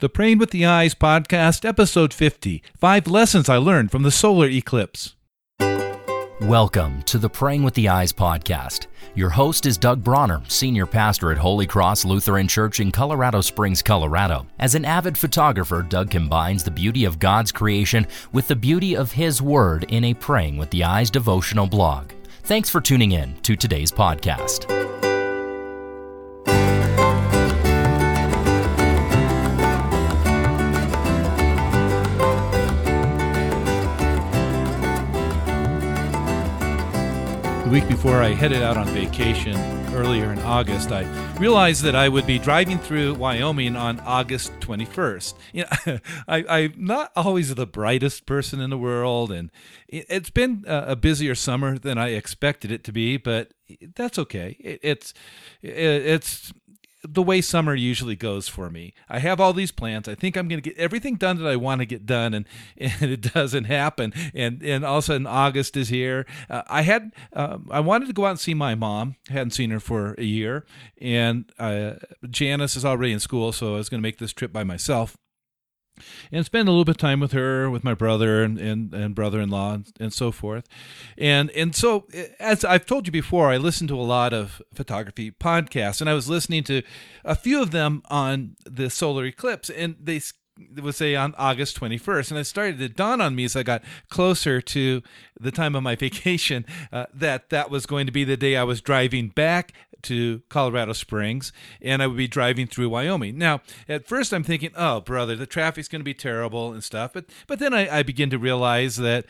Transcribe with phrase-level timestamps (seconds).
[0.00, 4.48] The Praying with the Eyes podcast, episode 50 Five Lessons I Learned from the Solar
[4.48, 5.14] Eclipse.
[6.40, 8.86] Welcome to the Praying with the Eyes podcast.
[9.14, 13.82] Your host is Doug Bronner, senior pastor at Holy Cross Lutheran Church in Colorado Springs,
[13.82, 14.46] Colorado.
[14.58, 19.12] As an avid photographer, Doug combines the beauty of God's creation with the beauty of
[19.12, 22.12] His Word in a Praying with the Eyes devotional blog.
[22.44, 24.89] Thanks for tuning in to today's podcast.
[37.70, 39.54] The week before I headed out on vacation
[39.94, 41.04] earlier in August, I
[41.36, 45.34] realized that I would be driving through Wyoming on August 21st.
[45.52, 49.52] You know, I, am not always the brightest person in the world, and
[49.86, 53.54] it's been a busier summer than I expected it to be, but
[53.94, 54.56] that's okay.
[54.58, 55.14] it's
[55.62, 56.52] it's
[57.02, 58.92] the way summer usually goes for me.
[59.08, 60.08] I have all these plans.
[60.08, 62.46] I think I'm going to get everything done that I want to get done, and,
[62.76, 64.12] and it doesn't happen.
[64.34, 66.26] And and all of a sudden August is here.
[66.48, 69.16] Uh, I had um, I wanted to go out and see my mom.
[69.28, 70.66] I hadn't seen her for a year,
[71.00, 71.94] and uh,
[72.28, 75.16] Janice is already in school, so I was going to make this trip by myself
[76.32, 79.14] and spend a little bit of time with her, with my brother and, and, and
[79.14, 80.66] brother-in-law and, and, so forth.
[81.16, 82.06] And and so
[82.38, 86.14] as I've told you before, I listen to a lot of photography podcasts, and I
[86.14, 86.82] was listening to
[87.24, 90.20] a few of them on the solar eclipse, and they
[90.80, 92.30] would say on August 21st.
[92.30, 95.02] And it started to dawn on me as I got closer to
[95.38, 98.64] the time of my vacation uh, that that was going to be the day I
[98.64, 103.38] was driving back to Colorado Springs and I would be driving through Wyoming.
[103.38, 107.12] Now, at first I'm thinking, oh, brother, the traffic's going to be terrible and stuff.
[107.12, 109.26] But, but then I, I begin to realize that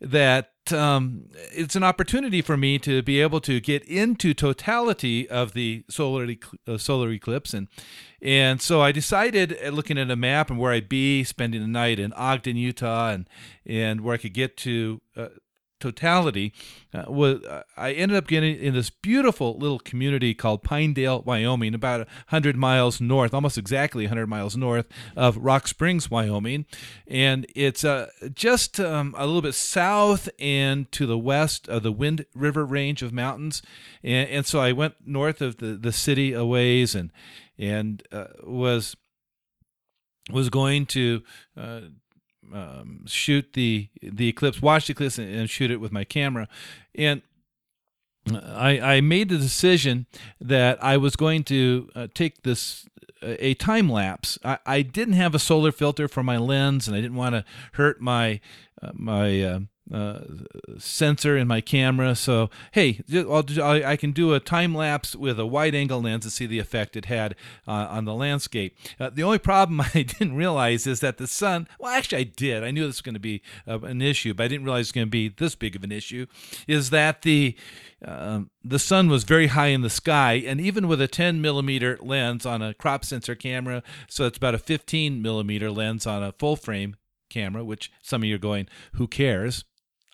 [0.00, 5.52] that um, it's an opportunity for me to be able to get into totality of
[5.52, 6.34] the solar
[6.66, 7.68] uh, solar eclipse and
[8.20, 11.68] and so I decided uh, looking at a map and where I'd be spending the
[11.68, 13.28] night in Ogden, Utah and
[13.66, 15.28] and where I could get to uh,
[15.80, 16.52] totality
[16.92, 21.74] uh, was uh, I ended up getting in this beautiful little community called Pinedale, Wyoming,
[21.74, 24.86] about 100 miles north, almost exactly 100 miles north
[25.16, 26.66] of Rock Springs, Wyoming,
[27.06, 31.92] and it's uh, just um, a little bit south and to the west of the
[31.92, 33.62] Wind River range of mountains,
[34.02, 37.10] and, and so I went north of the, the city a ways and
[37.58, 38.96] and uh, was
[40.30, 41.22] was going to
[41.56, 41.80] uh,
[42.52, 46.48] um, shoot the the eclipse, watch the eclipse, and, and shoot it with my camera.
[46.94, 47.22] And
[48.32, 50.06] I, I made the decision
[50.40, 52.86] that I was going to uh, take this
[53.22, 54.38] a time lapse.
[54.44, 57.44] I, I didn't have a solar filter for my lens, and I didn't want to
[57.72, 58.40] hurt my
[58.82, 59.44] uh, my
[59.92, 60.20] uh,
[60.78, 62.14] sensor in my camera.
[62.14, 66.30] So hey, i I can do a time lapse with a wide angle lens to
[66.30, 67.34] see the effect it had
[67.68, 68.76] uh, on the landscape.
[68.98, 71.68] Uh, the only problem I didn't realize is that the sun.
[71.78, 72.64] Well, actually, I did.
[72.64, 74.88] I knew this was going to be uh, an issue, but I didn't realize it
[74.88, 76.26] was going to be this big of an issue.
[76.66, 77.56] Is that the
[78.04, 81.98] um, the sun was very high in the sky, and even with a 10 millimeter
[82.00, 86.32] lens on a crop sensor camera, so it's about a 15 millimeter lens on a
[86.32, 86.96] full frame
[87.30, 89.64] camera, which some of you are going, who cares?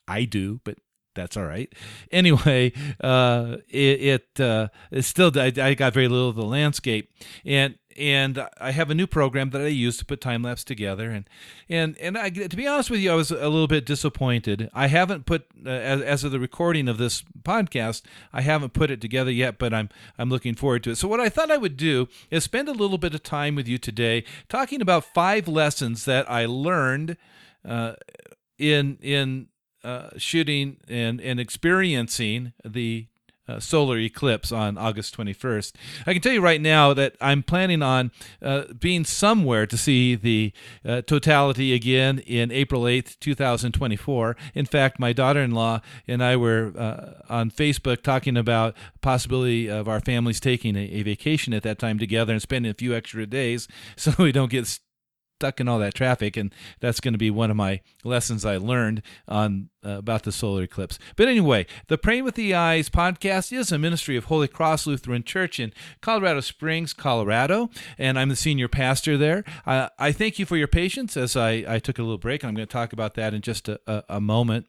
[0.09, 0.78] I do, but
[1.15, 1.72] that's all right.
[2.12, 7.12] Anyway, uh, it, it uh, it's still I, I, got very little of the landscape,
[7.44, 11.10] and and I have a new program that I use to put time lapse together,
[11.10, 11.28] and
[11.69, 14.71] and and I, to be honest with you, I was a little bit disappointed.
[14.72, 18.03] I haven't put uh, as, as of the recording of this podcast,
[18.33, 20.97] I haven't put it together yet, but I'm I'm looking forward to it.
[20.97, 23.66] So what I thought I would do is spend a little bit of time with
[23.66, 27.16] you today, talking about five lessons that I learned.
[27.62, 27.94] Uh,
[28.59, 29.49] in in
[29.84, 33.06] uh, shooting and, and experiencing the
[33.50, 35.72] uh, solar eclipse on August 21st.
[36.06, 40.14] I can tell you right now that I'm planning on uh, being somewhere to see
[40.14, 40.52] the
[40.84, 44.36] uh, totality again in April 8th, 2024.
[44.54, 49.68] In fact, my daughter in law and I were uh, on Facebook talking about possibility
[49.68, 52.94] of our families taking a, a, vacation at that time together and spending a few
[52.94, 53.66] extra days
[53.97, 54.78] so we don't get
[55.41, 58.59] stuck in all that traffic, and that's going to be one of my lessons I
[58.59, 60.98] learned on uh, about the solar eclipse.
[61.16, 65.25] But anyway, the Praying with the Eyes podcast is a ministry of Holy Cross Lutheran
[65.25, 65.72] Church in
[66.03, 69.42] Colorado Springs, Colorado, and I'm the senior pastor there.
[69.66, 72.43] I thank you for your patience as I, I took a little break.
[72.43, 74.66] And I'm going to talk about that in just a, a, a moment.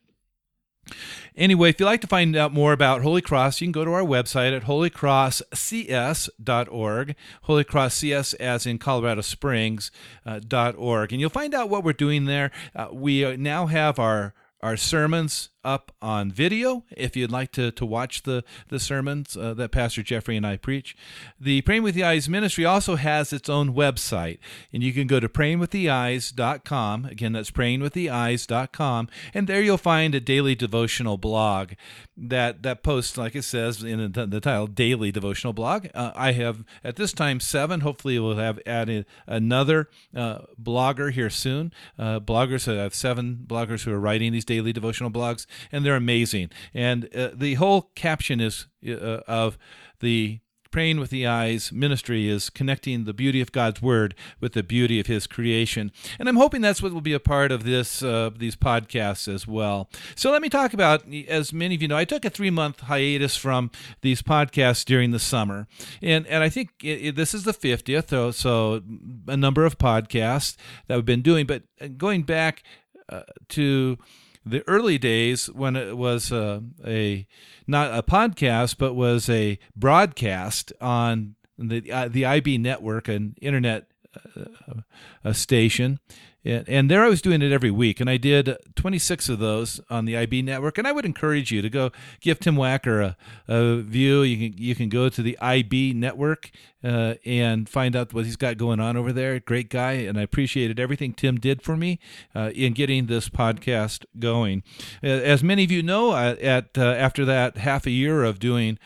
[1.36, 3.94] Anyway, if you'd like to find out more about Holy Cross, you can go to
[3.94, 9.92] our website at holycrosscs.org, Holy Cross CS as in Colorado Springs,
[10.26, 10.42] uh,
[10.78, 11.14] .org.
[11.14, 12.52] And you'll find out what we're doing there.
[12.76, 17.86] Uh, we now have our our sermons up on video if you'd like to, to
[17.86, 20.96] watch the, the sermons uh, that Pastor Jeffrey and I preach.
[21.40, 24.40] The Praying with the Eyes ministry also has its own website,
[24.74, 27.06] and you can go to prayingwiththeeyes.com.
[27.06, 31.74] Again, that's prayingwiththeeyes.com, and there you'll find a daily devotional blog
[32.22, 35.88] that, that posts, like it says in the, the title, Daily Devotional Blog.
[35.94, 37.82] Uh, I have, at this time, seven.
[37.82, 41.74] Hopefully, we'll have added another uh, blogger here soon.
[41.98, 45.96] Uh, bloggers, I have seven bloggers who are writing these daily devotional blogs and they're
[45.96, 46.50] amazing.
[46.74, 49.58] And uh, the whole caption is uh, of
[50.00, 50.40] the
[50.72, 55.02] Praying with the Eyes ministry is connecting the beauty of God's Word with the beauty
[55.02, 58.30] of His creation, and I'm hoping that's what will be a part of this uh,
[58.34, 59.90] these podcasts as well.
[60.16, 62.80] So let me talk about, as many of you know, I took a three month
[62.80, 63.70] hiatus from
[64.00, 65.68] these podcasts during the summer,
[66.02, 68.82] and and I think it, it, this is the fiftieth, so, so
[69.28, 70.56] a number of podcasts
[70.88, 71.64] that we've been doing, but
[71.98, 72.64] going back
[73.10, 73.98] uh, to
[74.46, 77.28] the early days when it was uh, a
[77.68, 83.88] not a podcast but was a broadcast on the uh, the IB network, an internet
[84.36, 84.82] uh,
[85.24, 86.00] a station,
[86.44, 89.80] and, and there I was doing it every week, and I did 26 of those
[89.90, 90.78] on the IB network.
[90.78, 93.16] And I would encourage you to go give Tim Wacker
[93.48, 94.24] a, a view.
[94.24, 96.52] You can you can go to the IB network
[96.84, 99.40] uh, and find out what he's got going on over there.
[99.40, 102.00] Great guy, and I appreciated everything Tim did for me
[102.34, 104.64] uh, in getting this podcast going.
[105.04, 108.80] As many of you know, uh, at uh, after that half a year of doing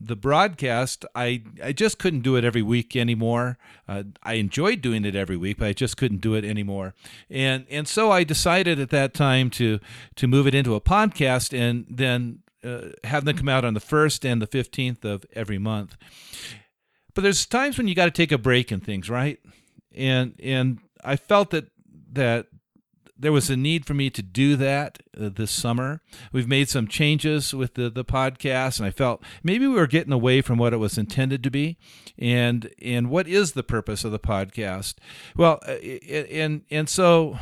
[0.00, 3.58] the broadcast, I, I just couldn't do it every week anymore.
[3.88, 6.94] Uh, I enjoyed doing it every week, but I just couldn't do it anymore.
[7.30, 9.80] And and so I decided at that time to
[10.16, 13.80] to move it into a podcast and then uh, have them come out on the
[13.80, 15.96] first and the fifteenth of every month.
[17.14, 19.38] But there's times when you got to take a break and things, right?
[19.94, 21.70] And and I felt that
[22.12, 22.46] that
[23.18, 26.00] there was a need for me to do that uh, this summer.
[26.32, 30.12] We've made some changes with the, the podcast, and I felt maybe we were getting
[30.12, 31.78] away from what it was intended to be.
[32.18, 34.94] And and what is the purpose of the podcast?
[35.36, 37.38] Well, uh, and and so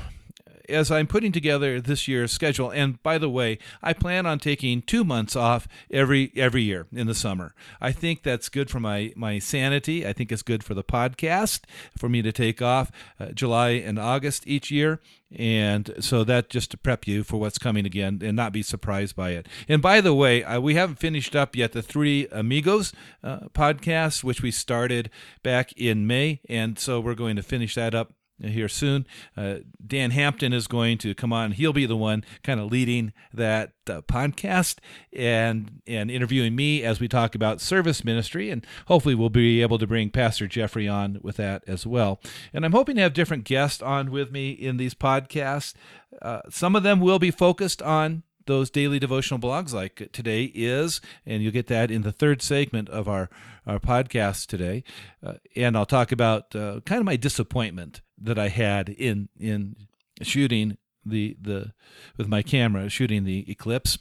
[0.69, 4.83] as I'm putting together this year's schedule, and by the way, I plan on taking
[4.83, 7.55] two months off every every year in the summer.
[7.81, 10.07] I think that's good for my my sanity.
[10.07, 11.61] I think it's good for the podcast
[11.97, 15.01] for me to take off uh, July and August each year.
[15.37, 19.17] And so that just to prep you for what's coming again and not be surprised
[19.17, 19.49] by it.
[19.69, 24.23] And by the way, uh, we haven't finished up yet the Three Amigos uh, podcast,
[24.23, 25.11] which we started
[25.43, 26.41] back in May.
[26.49, 29.07] And so we're going to finish that up here soon.
[29.37, 31.53] Uh, Dan Hampton is going to come on.
[31.53, 34.79] He'll be the one kind of leading that uh, podcast
[35.13, 38.51] and and interviewing me as we talk about service ministry.
[38.51, 42.21] And hopefully, we'll be able to bring Pastor Jeffrey on with that as well.
[42.53, 45.75] And I'm hoping to have different guests on with me in these podcasts.
[46.21, 51.01] Uh, some of them will be focused on those daily devotional blogs like today is,
[51.25, 53.31] and you'll get that in the third segment of our,
[53.67, 54.85] our podcast today.
[55.25, 59.77] Uh, and I'll talk about uh, kind of my disappointment that I had in in
[60.23, 61.73] shooting the the
[62.17, 63.99] with my camera shooting the eclipse.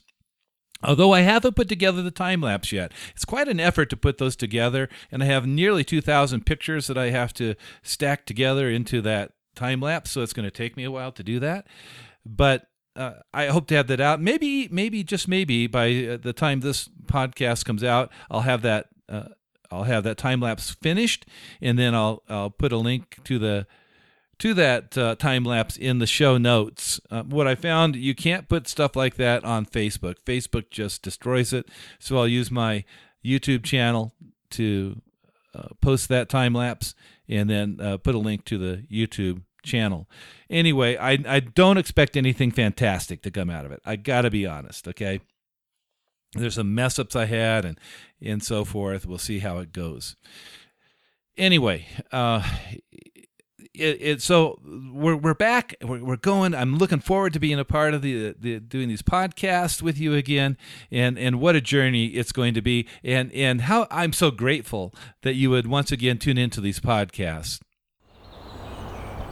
[0.85, 4.17] Although I haven't put together the time lapse yet, it's quite an effort to put
[4.17, 9.01] those together, and I have nearly 2,000 pictures that I have to stack together into
[9.03, 10.11] that time lapse.
[10.11, 11.67] So it's going to take me a while to do that,
[12.25, 14.21] but uh, I hope to have that out.
[14.21, 18.87] Maybe, maybe just maybe by uh, the time this podcast comes out, I'll have that.
[19.07, 19.29] Uh,
[19.71, 21.25] I'll have that time lapse finished,
[21.61, 23.67] and then I'll I'll put a link to the
[24.43, 26.99] to that uh, time lapse in the show notes.
[27.09, 30.15] Uh, what I found, you can't put stuff like that on Facebook.
[30.25, 31.69] Facebook just destroys it.
[31.97, 32.83] So I'll use my
[33.23, 34.11] YouTube channel
[34.49, 35.01] to
[35.55, 36.93] uh, post that time lapse
[37.29, 40.09] and then uh, put a link to the YouTube channel.
[40.49, 43.79] Anyway, I, I don't expect anything fantastic to come out of it.
[43.85, 45.21] I got to be honest, okay?
[46.33, 47.79] There's some mess ups I had and,
[48.21, 49.05] and so forth.
[49.05, 50.17] We'll see how it goes.
[51.37, 52.43] Anyway, uh,
[53.73, 55.75] it, it, so we're we're back.
[55.81, 56.53] We're, we're going.
[56.53, 60.13] I'm looking forward to being a part of the, the doing these podcasts with you
[60.13, 60.57] again,
[60.91, 64.93] and and what a journey it's going to be, and and how I'm so grateful
[65.23, 67.61] that you would once again tune into these podcasts.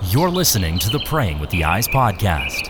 [0.05, 2.67] You're listening to the Praying with the Eyes podcast.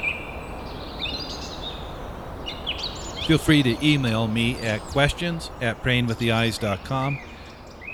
[3.25, 7.30] Feel free to email me at questions at prayingwiththeeyes.com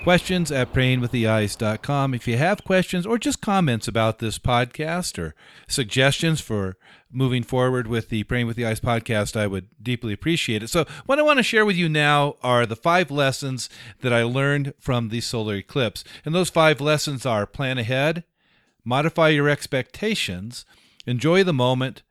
[0.07, 2.13] questions at prayingwiththeeyes.com.
[2.13, 5.35] If you have questions or just comments about this podcast or
[5.67, 6.77] suggestions for
[7.11, 10.69] moving forward with the Praying with the Eyes podcast, I would deeply appreciate it.
[10.69, 14.23] So, what I want to share with you now are the five lessons that I
[14.23, 16.05] learned from the solar eclipse.
[16.23, 18.23] And those five lessons are plan ahead,
[18.85, 20.65] modify your expectations,
[21.05, 22.03] enjoy the moment,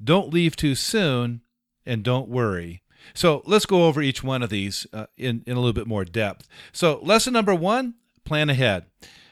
[0.00, 1.40] don't leave too soon,
[1.84, 2.81] and don't worry.
[3.14, 6.04] So let's go over each one of these uh, in, in a little bit more
[6.04, 6.48] depth.
[6.72, 7.94] So, lesson number one
[8.24, 8.86] plan ahead.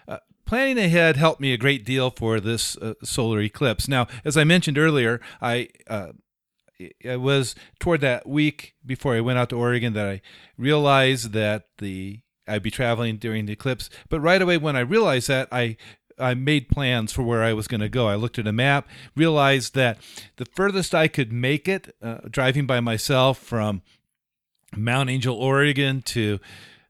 [0.06, 3.88] Uh, planning ahead helped me a great deal for this uh, solar eclipse.
[3.88, 6.12] Now, as I mentioned earlier, I uh,
[7.00, 10.22] it was toward that week before I went out to Oregon that I
[10.56, 13.90] realized that the I'd be traveling during the eclipse.
[14.08, 15.76] But right away when I realized that, I
[16.20, 18.08] I made plans for where I was going to go.
[18.08, 19.98] I looked at a map, realized that
[20.36, 23.82] the furthest I could make it, uh, driving by myself from
[24.76, 26.38] Mount Angel, Oregon, to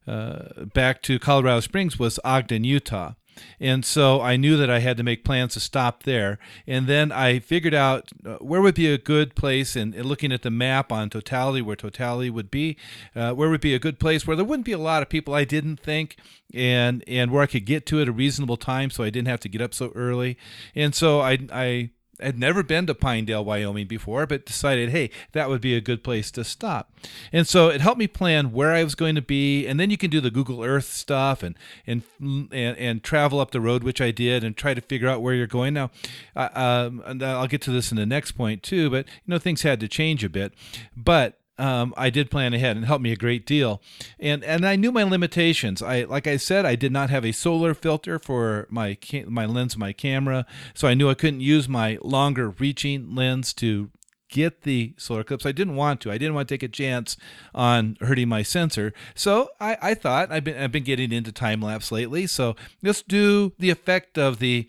[0.07, 3.15] uh, back to Colorado Springs, was Ogden, Utah.
[3.59, 6.39] And so I knew that I had to make plans to stop there.
[6.67, 10.43] And then I figured out uh, where would be a good place, and, looking at
[10.43, 12.77] the map on totality, where totality would be,
[13.15, 15.35] uh, where would be a good place where there wouldn't be a lot of people
[15.35, 16.17] I didn't think,
[16.55, 19.41] and and where I could get to at a reasonable time, so I didn't have
[19.41, 20.37] to get up so early.
[20.75, 21.91] And so I I
[22.23, 26.05] had never been to Pinedale, Wyoming before, but decided, hey, that would be a good
[26.05, 26.93] place to stop.
[27.33, 29.97] And so it helped me plan where I was going to be, and then you
[29.97, 34.01] can do the Google Earth stuff and and and, and travel up the road, which
[34.01, 35.75] I did, and try to figure out where you're going.
[35.75, 35.91] Now,
[36.37, 39.81] uh, I'll get to this in the next point too, but you know things had
[39.81, 40.53] to change a bit,
[40.97, 43.83] but um, I did plan ahead and helped me a great deal.
[44.19, 45.83] And and I knew my limitations.
[45.83, 49.77] I like I said, I did not have a solar filter for my my lens,
[49.77, 53.91] my camera, so I knew I couldn't use my longer reaching lens to
[54.31, 55.45] get the solar eclipse.
[55.45, 56.11] I didn't want to.
[56.11, 57.17] I didn't want to take a chance
[57.55, 58.95] on hurting my sensor.
[59.15, 62.27] So I, I thought I've been I've been getting into time lapse lately.
[62.27, 64.69] So let's do the effect of the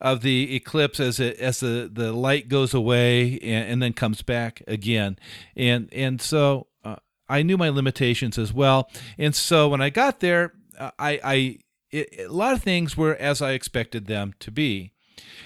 [0.00, 4.22] of the eclipse as it as the, the light goes away and, and then comes
[4.22, 5.18] back again.
[5.56, 6.96] And and so uh,
[7.28, 8.90] I knew my limitations as well.
[9.18, 11.58] And so when I got there uh, I I
[11.90, 14.92] it, a lot of things were as I expected them to be.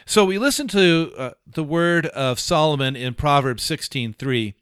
[0.06, 4.54] So we listen to uh, the word of Solomon in Proverbs 16:3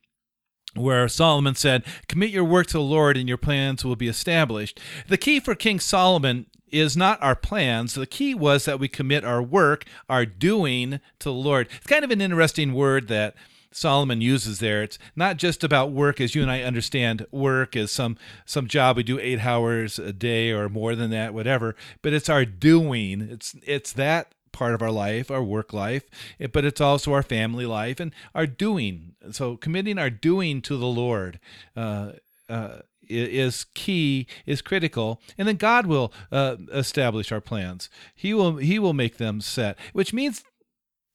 [0.75, 4.79] where Solomon said, Commit your work to the Lord and your plans will be established.
[5.09, 7.95] The key for King Solomon is not our plans.
[7.95, 11.69] The key was that we commit our work, our doing to the Lord.
[11.77, 13.35] It's kind of an interesting word that
[13.71, 14.83] Solomon uses there.
[14.83, 18.97] It's not just about work as you and I understand work as some some job
[18.97, 23.21] we do 8 hours a day or more than that whatever, but it's our doing.
[23.21, 26.05] It's it's that part of our life, our work life,
[26.53, 29.15] but it's also our family life and our doing.
[29.31, 31.39] So committing our doing to the Lord
[31.77, 32.13] uh,
[32.49, 37.89] uh, is key, is critical, and then God will uh, establish our plans.
[38.15, 40.45] He will He will make them set, which means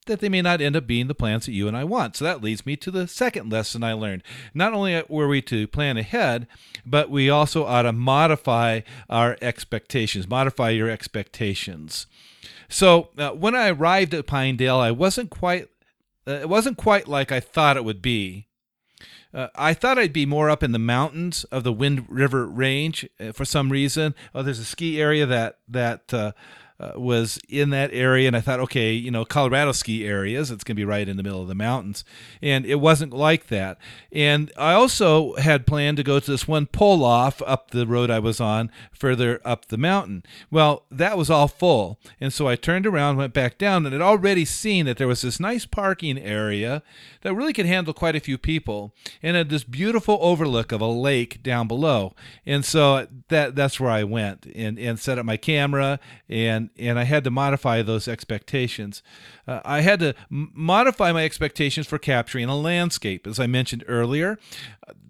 [0.05, 2.15] that they may not end up being the plans that you and I want.
[2.15, 4.23] So that leads me to the second lesson I learned.
[4.53, 6.47] Not only were we to plan ahead,
[6.85, 12.07] but we also ought to modify our expectations, modify your expectations.
[12.67, 15.69] So uh, when I arrived at Pinedale, I wasn't quite
[16.27, 18.47] uh, it wasn't quite like I thought it would be.
[19.33, 23.09] Uh, I thought I'd be more up in the mountains of the Wind River Range
[23.19, 24.13] uh, for some reason.
[24.35, 26.33] Oh, there's a ski area that that uh,
[26.83, 30.63] uh, was in that area, and I thought, okay, you know, Colorado ski areas, it's
[30.63, 32.03] going to be right in the middle of the mountains,
[32.41, 33.77] and it wasn't like that.
[34.11, 38.09] And I also had planned to go to this one pull off up the road
[38.09, 40.23] I was on, further up the mountain.
[40.51, 44.01] Well, that was all full, and so I turned around, went back down, and had
[44.01, 46.83] already seen that there was this nice parking area
[47.21, 50.87] that really could handle quite a few people, and had this beautiful overlook of a
[50.87, 52.13] lake down below.
[52.45, 55.99] And so that that's where I went and and set up my camera
[56.29, 59.03] and and I had to modify those expectations.
[59.47, 63.27] Uh, I had to m- modify my expectations for capturing a landscape.
[63.27, 64.39] As I mentioned earlier,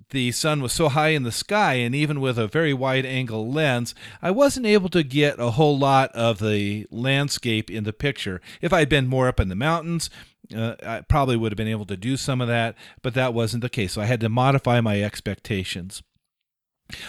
[0.10, 3.52] the sun was so high in the sky, and even with a very wide angle
[3.52, 8.40] lens, I wasn't able to get a whole lot of the landscape in the picture.
[8.62, 10.10] If I'd been more up in the mountains,
[10.56, 13.62] uh, I probably would have been able to do some of that, but that wasn't
[13.62, 13.94] the case.
[13.94, 16.04] So I had to modify my expectations.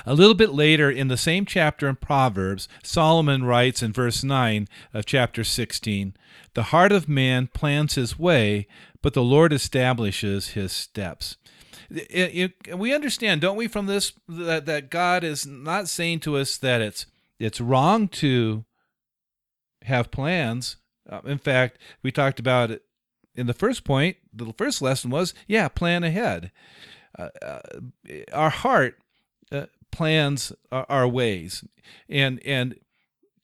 [0.07, 4.69] A little bit later in the same chapter in Proverbs, Solomon writes in verse 9
[4.93, 6.15] of chapter 16
[6.55, 8.67] The heart of man plans his way,
[9.03, 11.37] but the Lord establishes his steps.
[11.91, 16.37] It, it, we understand, don't we, from this that, that God is not saying to
[16.37, 17.07] us that it's
[17.39, 18.65] it's wrong to
[19.83, 20.77] have plans.
[21.09, 22.85] Uh, in fact, we talked about it
[23.35, 24.17] in the first point.
[24.33, 26.51] The first lesson was, yeah, plan ahead.
[27.19, 27.61] Uh, uh,
[28.33, 28.99] our heart
[29.53, 31.65] uh, plans our, ways,
[32.09, 32.75] and and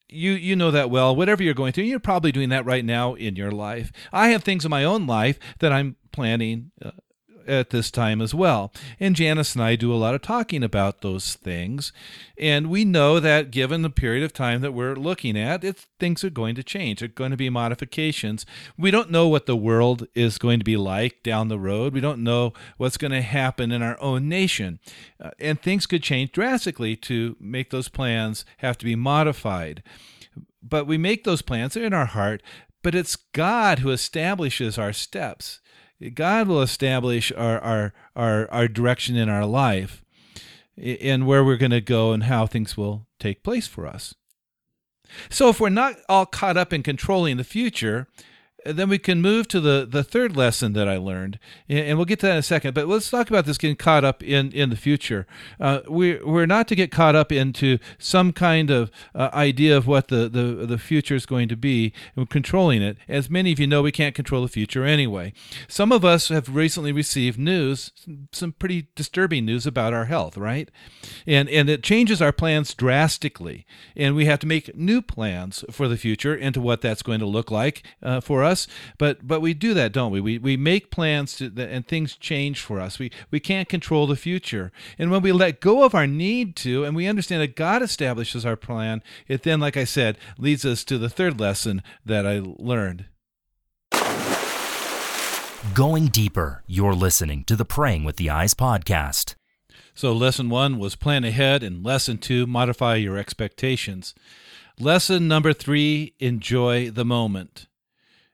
[0.09, 1.14] you you know that well.
[1.14, 3.92] Whatever you're going through, you're probably doing that right now in your life.
[4.12, 6.90] I have things in my own life that I'm planning uh,
[7.50, 8.73] at this time as well.
[8.99, 11.92] And Janice and I do a lot of talking about those things.
[12.38, 16.23] And we know that given the period of time that we're looking at, it, things
[16.25, 17.00] are going to change.
[17.00, 18.47] There are going to be modifications.
[18.78, 21.92] We don't know what the world is going to be like down the road.
[21.92, 24.78] We don't know what's going to happen in our own nation.
[25.21, 29.83] Uh, and things could change drastically to make those plans have to be modified.
[30.62, 32.42] But we make those plans, in our heart,
[32.83, 35.60] but it's God who establishes our steps.
[36.09, 40.02] God will establish our, our, our, our direction in our life
[40.76, 44.14] and where we're going to go and how things will take place for us.
[45.28, 48.07] So, if we're not all caught up in controlling the future,
[48.64, 51.38] then we can move to the, the third lesson that I learned,
[51.69, 52.75] and we'll get to that in a second.
[52.75, 55.26] But let's talk about this getting caught up in, in the future.
[55.59, 59.87] Uh, we, we're not to get caught up into some kind of uh, idea of
[59.87, 62.97] what the, the, the future is going to be and controlling it.
[63.09, 65.33] As many of you know, we can't control the future anyway.
[65.69, 67.93] Some of us have recently received news,
[68.33, 70.69] some pretty disturbing news about our health, right?
[71.26, 73.67] And, and it changes our plans drastically.
[73.97, 77.26] And we have to make new plans for the future into what that's going to
[77.26, 78.66] look like uh, for us us,
[78.99, 80.21] but but we do that, don't we?
[80.21, 82.99] We we make plans to, and things change for us.
[82.99, 86.85] We we can't control the future, and when we let go of our need to,
[86.85, 90.85] and we understand that God establishes our plan, it then, like I said, leads us
[90.85, 93.07] to the third lesson that I learned.
[95.75, 99.35] Going deeper, you're listening to the Praying with the Eyes podcast.
[99.95, 104.14] So, lesson one was plan ahead, and lesson two, modify your expectations.
[104.78, 107.66] Lesson number three, enjoy the moment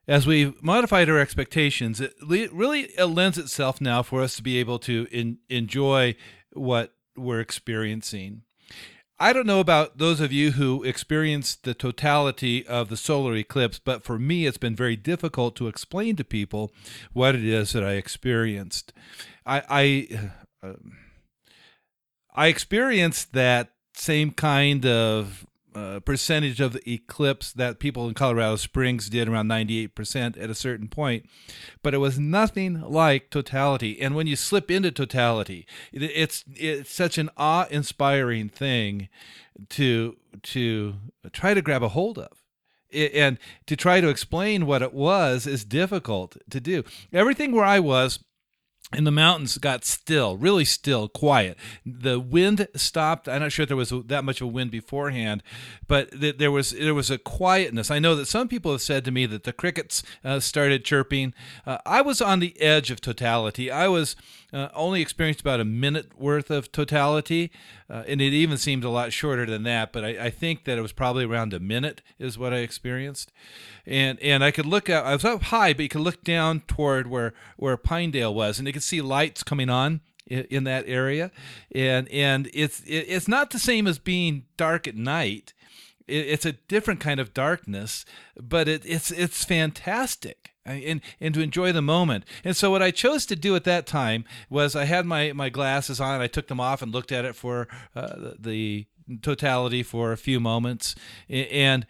[0.09, 2.15] as we've modified our expectations, it
[2.53, 6.15] really lends itself now for us to be able to in, enjoy
[6.53, 8.43] what we're experiencing.
[9.19, 13.79] I don't know about those of you who experienced the totality of the solar eclipse,
[13.79, 16.71] but for me, it's been very difficult to explain to people
[17.15, 18.93] what it is that I experienced.
[19.47, 20.29] I I,
[20.63, 20.73] uh,
[22.35, 28.57] I experienced that same kind of uh, percentage of the eclipse that people in Colorado
[28.57, 31.27] Springs did around 98% at a certain point,
[31.83, 34.01] but it was nothing like totality.
[34.01, 39.11] And when you slip into totality, it, it's it's such an awe-inspiring thing
[39.71, 40.95] to to
[41.33, 42.43] try to grab a hold of.
[42.95, 46.85] and to try to explain what it was is difficult to do.
[47.13, 48.21] Everything where I was
[48.93, 51.59] and the mountains got still, really still, quiet.
[51.85, 53.29] The wind stopped.
[53.29, 55.43] I'm not sure if there was that much of a wind beforehand,
[55.89, 57.91] but th- there was there was a quietness.
[57.91, 61.35] I know that some people have said to me that the crickets uh, started chirping.
[61.67, 63.73] Uh, I was on the edge of totality.
[63.73, 64.15] I was
[64.53, 67.51] uh, only experienced about a minute worth of totality,
[67.91, 69.93] uh, and it even seemed a lot shorter than that.
[69.93, 73.33] But I, I, think that it was probably around a minute is what I experienced,
[73.85, 75.05] and and I could look out.
[75.05, 78.69] I was up high, but you could look down toward where where Pinedale was, and
[78.69, 81.31] you could see lights coming on in, that area,
[81.75, 85.53] and and it's it's not the same as being dark at night.
[86.09, 88.05] it's a different kind of darkness,
[88.41, 92.25] but it, it's it's fantastic and, and to enjoy the moment.
[92.45, 95.49] And so what I chose to do at that time was I had my, my
[95.49, 96.21] glasses on.
[96.21, 98.87] I took them off and looked at it for uh, the
[99.23, 100.95] totality for a few moments.
[101.29, 101.87] And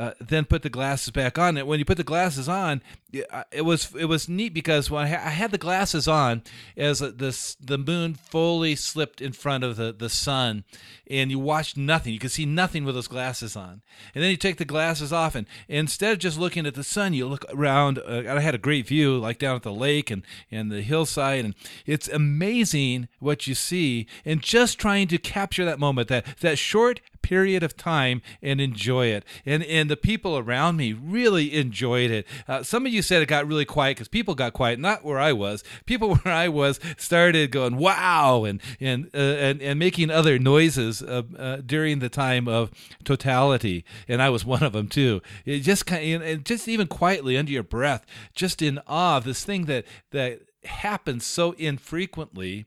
[0.00, 1.58] uh, then put the glasses back on.
[1.58, 2.80] And when you put the glasses on,
[3.12, 6.42] it was it was neat because when I, had the glasses on,
[6.74, 10.64] as this the moon fully slipped in front of the, the sun,
[11.10, 12.14] and you watched nothing.
[12.14, 13.82] You could see nothing with those glasses on.
[14.14, 17.12] And then you take the glasses off, and instead of just looking at the sun,
[17.12, 17.98] you look around.
[17.98, 21.44] Uh, I had a great view, like down at the lake and and the hillside,
[21.44, 24.06] and it's amazing what you see.
[24.24, 29.06] And just trying to capture that moment, that that short period of time and enjoy
[29.06, 29.24] it.
[29.46, 32.26] And and the people around me really enjoyed it.
[32.48, 34.78] Uh, some of you said it got really quiet because people got quiet.
[34.78, 35.62] Not where I was.
[35.86, 41.02] People where I was started going wow and and uh, and and making other noises
[41.02, 42.70] uh, uh during the time of
[43.04, 43.84] totality.
[44.08, 45.20] And I was one of them too.
[45.44, 48.04] It just kind of, just even quietly under your breath,
[48.34, 52.66] just in awe of this thing that that happens so infrequently,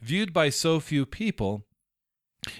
[0.00, 1.64] viewed by so few people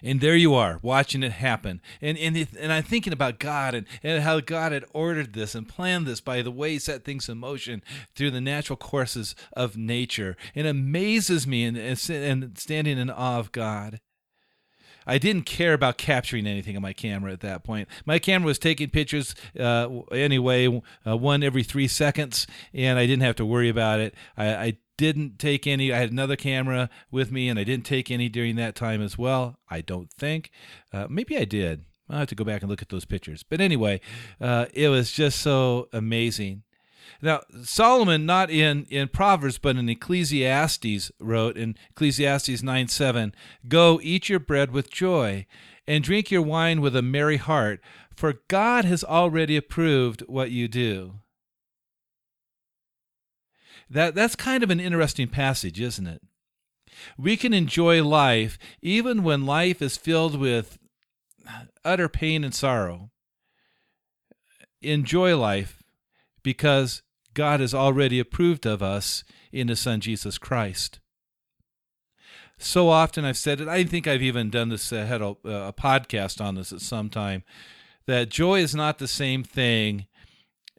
[0.03, 1.81] and there you are watching it happen.
[2.01, 5.69] And and, and i'm thinking about god and, and how god had ordered this and
[5.69, 7.83] planned this by the way he set things in motion
[8.15, 10.37] through the natural courses of nature.
[10.55, 14.01] It amazes me and, and standing in awe of god
[15.07, 17.89] I didn't care about capturing anything on my camera at that point.
[18.05, 23.23] My camera was taking pictures uh, anyway, uh, one every three seconds, and I didn't
[23.23, 24.15] have to worry about it.
[24.37, 25.93] I, I didn't take any.
[25.93, 29.17] I had another camera with me, and I didn't take any during that time as
[29.17, 29.59] well.
[29.69, 30.51] I don't think.
[30.93, 31.87] Uh, maybe I did.
[32.11, 33.43] I'll have to go back and look at those pictures.
[33.43, 34.01] But anyway,
[34.41, 36.65] uh, it was just so amazing.
[37.23, 43.35] Now, Solomon, not in, in Proverbs, but in Ecclesiastes, wrote in Ecclesiastes 9 7,
[43.69, 45.47] Go eat your bread with joy,
[45.87, 47.81] and drink your wine with a merry heart,
[48.15, 51.21] for God has already approved what you do.
[53.89, 56.23] That, that's kind of an interesting passage, isn't it?
[57.19, 60.79] We can enjoy life even when life is filled with
[61.85, 63.11] utter pain and sorrow.
[64.83, 65.80] Enjoy life
[66.43, 67.03] because
[67.35, 71.01] God has already approved of us in His Son Jesus Christ.
[72.59, 75.73] So often I've said it, I think I've even done this, uh, had a, a
[75.73, 77.43] podcast on this at some time,
[78.07, 80.07] that joy is not the same thing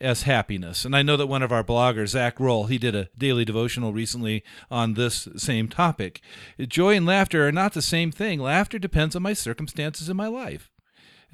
[0.01, 0.83] as happiness.
[0.83, 3.93] And I know that one of our bloggers, Zach Roll, he did a daily devotional
[3.93, 6.21] recently on this same topic.
[6.59, 8.39] Joy and laughter are not the same thing.
[8.39, 10.70] Laughter depends on my circumstances in my life.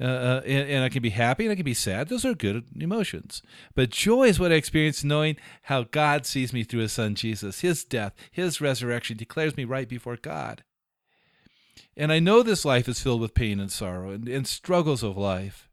[0.00, 2.08] Uh, uh, and, and, I can be happy and I can be sad.
[2.08, 3.42] Those are good emotions.
[3.74, 7.60] But joy is what I experience knowing how God sees me through his son Jesus.
[7.60, 10.62] His death, his resurrection declares me right before God.
[11.96, 15.16] And I know this life is filled with pain and sorrow and, and struggles of
[15.16, 15.68] life.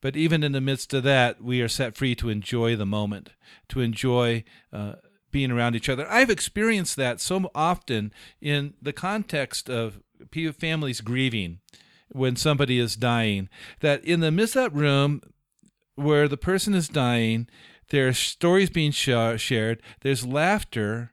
[0.00, 3.30] But even in the midst of that, we are set free to enjoy the moment,
[3.68, 4.94] to enjoy uh,
[5.30, 6.08] being around each other.
[6.08, 10.00] I've experienced that so often in the context of
[10.56, 11.60] families grieving
[12.10, 13.48] when somebody is dying.
[13.80, 15.22] That in the midst of that room
[15.94, 17.48] where the person is dying,
[17.90, 21.12] there's stories being sh- shared, there's laughter,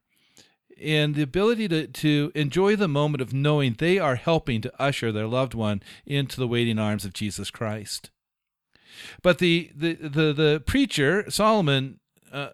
[0.82, 5.12] and the ability to, to enjoy the moment of knowing they are helping to usher
[5.12, 8.12] their loved one into the waiting arms of Jesus Christ.
[9.22, 12.00] But the, the, the, the preacher, Solomon,
[12.32, 12.50] uh,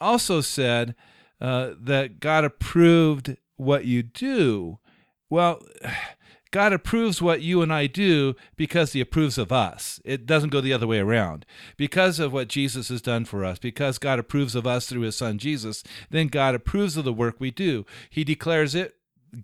[0.00, 0.94] also said
[1.40, 4.78] uh, that God approved what you do.
[5.28, 5.62] Well,
[6.56, 10.00] God approves what you and I do because he approves of us.
[10.06, 11.44] It doesn't go the other way around.
[11.76, 15.16] Because of what Jesus has done for us, because God approves of us through his
[15.16, 17.84] son Jesus, then God approves of the work we do.
[18.08, 18.94] He declares it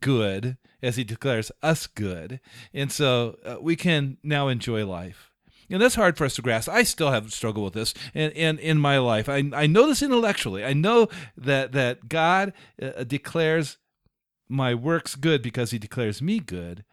[0.00, 2.40] good as he declares us good.
[2.72, 5.30] And so uh, we can now enjoy life.
[5.68, 6.70] And that's hard for us to grasp.
[6.70, 9.28] I still have struggled with this and in, in, in, my life.
[9.28, 10.64] I, I know this intellectually.
[10.64, 13.76] I know that, that God uh, declares
[14.48, 16.86] my works good because he declares me good.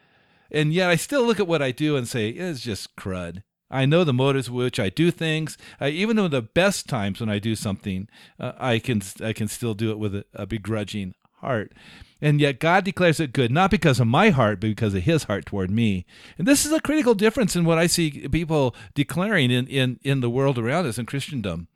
[0.52, 3.44] And yet I still look at what I do and say, it's just crud.
[3.72, 5.58] I know the motives with which I do things.
[5.80, 8.08] I, even in the best times when I do something,
[8.40, 11.74] uh, I can I can still do it with a, a, begrudging heart.
[12.22, 15.26] And yet God declares it good, not because of my heart, but because of his
[15.26, 16.06] heart toward me.
[16.38, 20.20] And this is a critical difference in what I see people declaring in, in, in
[20.20, 21.68] the world around us in Christendom.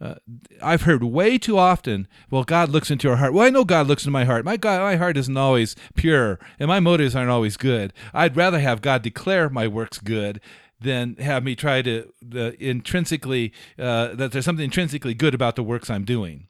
[0.00, 0.14] Uh,
[0.62, 3.32] I've heard way too often, well, God looks into our heart.
[3.32, 4.44] Well, I know God looks into my heart.
[4.44, 7.92] My God, my heart isn't always pure, and my motives aren't always good.
[8.14, 10.40] I'd rather have God declare my works good
[10.80, 15.64] than have me try to uh, intrinsically uh, that there's something intrinsically good about the
[15.64, 16.46] works I'm doing,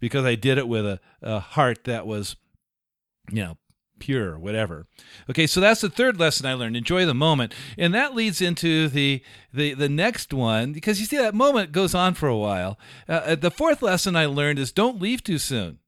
[0.00, 2.34] because I did it with a, a heart that was,
[3.30, 3.56] you know,
[4.02, 4.88] pure, whatever.
[5.30, 6.76] Okay, so that's the third lesson I learned.
[6.76, 9.22] Enjoy the moment, and that leads into the
[9.54, 12.80] the the next one because you see that moment goes on for a while.
[13.08, 15.78] Uh, uh, the fourth lesson I learned is don't leave too soon.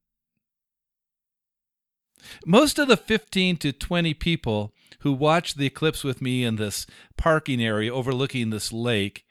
[2.45, 6.87] Most of the 15 to 20 people who watched the eclipse with me in this
[7.17, 9.25] parking area overlooking this lake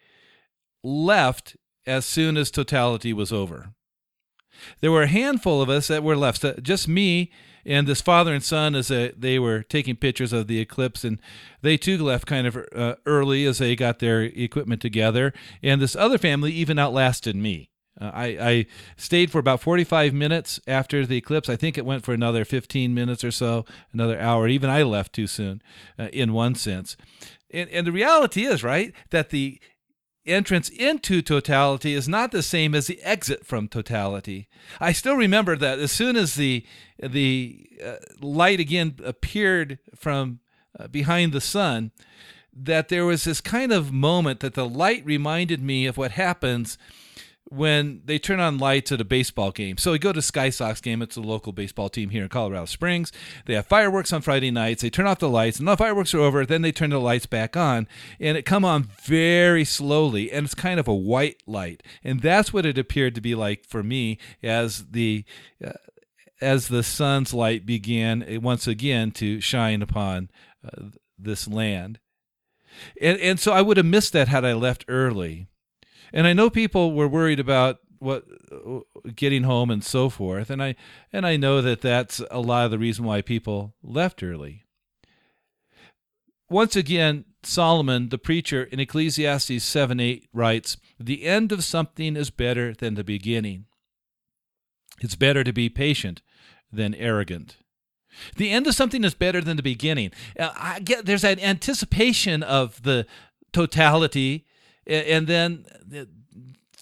[0.83, 3.71] left as soon as totality was over.
[4.81, 7.33] There were a handful of us that were left, just me
[7.67, 11.19] and this father and son as they were taking pictures of the eclipse and
[11.63, 15.97] they too left kind of uh, early as they got their equipment together and this
[15.97, 21.17] other family even outlasted me uh, I, I stayed for about 45 minutes after the
[21.17, 21.49] eclipse.
[21.49, 24.49] I think it went for another 15 minutes or so, another hour.
[24.49, 25.63] Even I left too soon,
[25.99, 26.97] uh, in one sense.
[27.53, 29.61] And, and the reality is, right, that the
[30.27, 34.49] entrance into totality is not the same as the exit from totality.
[34.81, 36.65] I still remember that as soon as the
[36.99, 40.41] the uh, light again appeared from
[40.79, 41.91] uh, behind the sun,
[42.53, 46.79] that there was this kind of moment that the light reminded me of what happens
[47.51, 49.77] when they turn on lights at a baseball game.
[49.77, 51.03] So we go to Sky Sox game.
[51.03, 53.13] It's a local baseball team here in Colorado Springs.
[53.47, 54.83] They have fireworks on Friday nights.
[54.83, 56.47] They turn off the lights, and the fireworks are over.
[56.47, 57.87] Then they turn the lights back on,
[58.19, 62.53] and it come on very slowly, and it's kind of a white light, and that's
[62.53, 65.25] what it appeared to be like for me as the.
[65.65, 65.73] Uh,
[66.41, 70.29] as the sun's light began uh, once again to shine upon
[70.65, 71.99] uh, this land.
[73.01, 75.47] And, and so I would have missed that had I left early.
[76.15, 78.25] And I know people were worried about what
[79.17, 80.77] getting home and so forth, and I
[81.13, 84.63] and I know that that's a lot of the reason why people left early.
[86.49, 92.31] once again, Solomon, the preacher in Ecclesiastes 7 8, writes, The end of something is
[92.31, 93.67] better than the beginning.
[95.01, 96.23] It's better to be patient
[96.71, 97.57] than arrogant.
[98.37, 100.13] The end of something is better than the beginning.
[100.39, 103.07] I get there's an anticipation of the
[103.53, 104.47] totality,
[104.87, 105.67] and then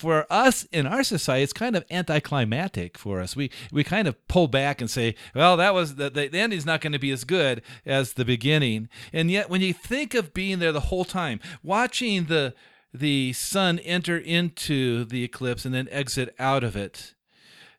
[0.02, 3.36] for us in our society, it's kind of anticlimactic for us.
[3.36, 6.80] We we kind of pull back and say, well, that was the, the ending's not
[6.80, 8.88] going to be as good as the beginning.
[9.12, 12.52] And yet, when you think of being there the whole time, watching the
[12.92, 17.14] the sun enter into the eclipse and then exit out of it,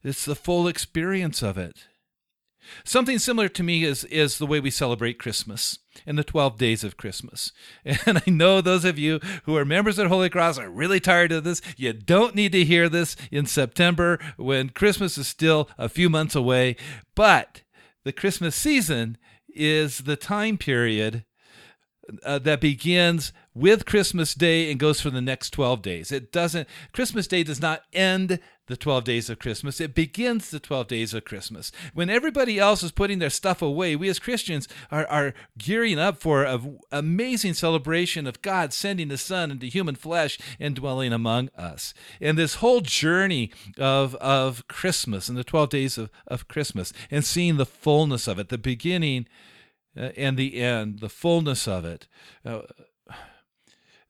[0.02, 1.88] it's the full experience of it.
[2.86, 6.84] Something similar to me is is the way we celebrate Christmas and the 12 days
[6.84, 7.52] of Christmas.
[8.06, 11.32] And I know those of you who are members at Holy Cross are really tired
[11.32, 11.62] of this.
[11.78, 16.36] You don't need to hear this in September when Christmas is still a few months
[16.36, 16.76] away,
[17.16, 17.62] but
[18.04, 21.26] the Christmas season is the time period
[22.24, 26.12] uh, that begins with Christmas Day and goes for the next 12 days.
[26.12, 29.82] It doesn't, Christmas Day does not end the 12 days of Christmas.
[29.82, 31.72] It begins the 12 days of Christmas.
[31.94, 36.18] When everybody else is putting their stuff away, we as Christians are, are gearing up
[36.18, 41.50] for an amazing celebration of God sending the Son into human flesh and dwelling among
[41.58, 41.94] us.
[42.22, 47.26] And this whole journey of, of Christmas and the 12 days of, of Christmas and
[47.26, 49.28] seeing the fullness of it, the beginning
[49.98, 52.08] uh, and the end, the fullness of it.
[52.46, 52.62] Uh,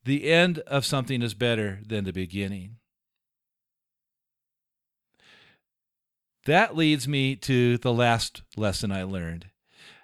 [0.06, 2.78] the end of something is better than the beginning.
[6.46, 9.48] That leads me to the last lesson I learned.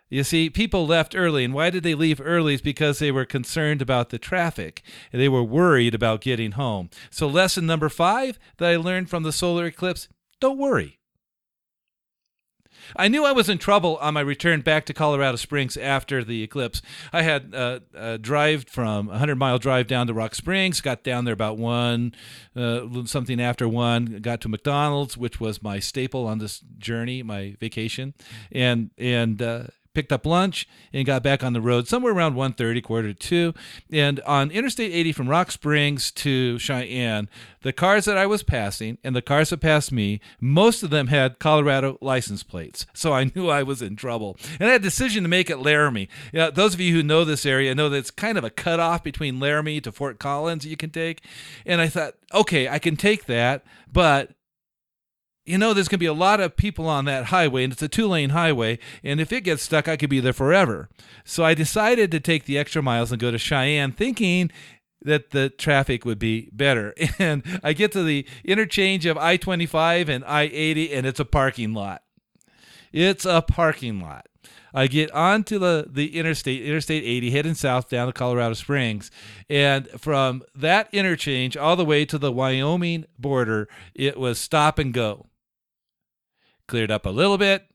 [0.10, 2.56] You see, people left early, and why did they leave early?
[2.56, 4.82] Is because they were concerned about the traffic.
[5.12, 6.89] They were worried about getting home.
[7.12, 10.08] So, lesson number five that I learned from the solar eclipse
[10.39, 10.98] don't worry.
[12.95, 16.43] I knew I was in trouble on my return back to Colorado Springs after the
[16.43, 16.82] eclipse.
[17.13, 21.04] I had uh, a drive from a 100 mile drive down to Rock Springs, got
[21.04, 22.13] down there about one,
[22.56, 27.56] uh, something after one, got to McDonald's, which was my staple on this journey, my
[27.60, 28.13] vacation,
[28.52, 29.63] and and uh,
[29.99, 33.53] picked up lunch and got back on the road somewhere around 1.30 quarter to 2
[33.91, 37.27] and on interstate 80 from rock springs to cheyenne
[37.63, 41.07] the cars that i was passing and the cars that passed me most of them
[41.07, 42.85] had colorado license plates.
[42.93, 44.38] So i knew i was in trouble.
[44.59, 46.07] And i had a decision to make at laramie.
[46.31, 49.03] Yeah, those of you who know this area know that it's kind of a cutoff
[49.03, 51.21] between laramie to fort collins that you can take.
[51.65, 54.31] And i thought okay i can take that but
[55.49, 57.81] you know, there's going to be a lot of people on that highway, and it's
[57.81, 58.77] a two lane highway.
[59.03, 60.89] And if it gets stuck, I could be there forever.
[61.25, 64.51] So I decided to take the extra miles and go to Cheyenne, thinking
[65.01, 66.93] that the traffic would be better.
[67.19, 71.25] And I get to the interchange of I 25 and I 80, and it's a
[71.25, 72.03] parking lot.
[72.93, 74.27] It's a parking lot.
[74.71, 79.09] I get onto the, the interstate, Interstate 80, heading south down to Colorado Springs.
[79.49, 84.93] And from that interchange all the way to the Wyoming border, it was stop and
[84.93, 85.28] go
[86.69, 87.65] cleared up a little bit,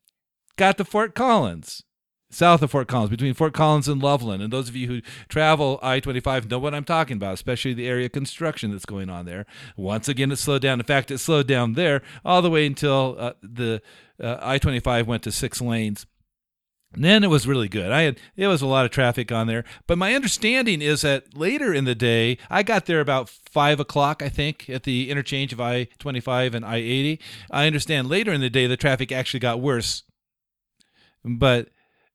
[0.57, 1.83] got to Fort Collins,
[2.31, 4.43] south of Fort Collins, between Fort Collins and Loveland.
[4.43, 7.89] And those of you who travel I 25 know what I'm talking about, especially the
[7.89, 9.45] area construction that's going on there.
[9.77, 10.81] Once again, it slowed down.
[10.81, 13.83] In fact, it slowed down there all the way until uh, the
[14.23, 16.07] uh, I 25 went to six lanes.
[16.95, 17.91] And then it was really good.
[17.91, 21.37] I had it was a lot of traffic on there, but my understanding is that
[21.37, 25.53] later in the day, I got there about five o'clock, I think, at the interchange
[25.53, 27.21] of I twenty five and I eighty.
[27.51, 30.05] I understand later in the day the traffic actually got worse,
[31.25, 31.71] but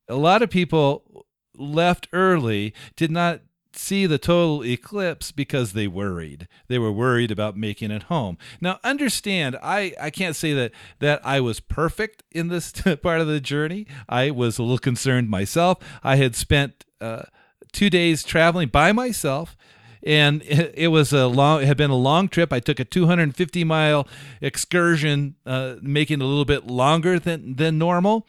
[0.07, 3.41] a lot of people left early, did not
[3.73, 6.47] see the total eclipse because they worried.
[6.67, 8.37] They were worried about making it home.
[8.59, 12.71] Now, understand, I, I can't say that, that I was perfect in this
[13.03, 13.87] part of the journey.
[14.07, 15.77] I was a little concerned myself.
[16.03, 17.23] I had spent uh,
[17.71, 19.55] two days traveling by myself.
[20.01, 21.61] And it, it was a long.
[21.61, 22.53] It had been a long trip.
[22.53, 24.07] I took a 250 mile
[24.41, 28.25] excursion, uh, making it a little bit longer than than normal,